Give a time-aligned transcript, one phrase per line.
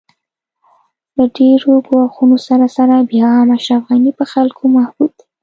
[1.17, 5.25] د ډېرو ګواښونو سره سره بیا هم اشرف غني په خلکو کې محبوب دی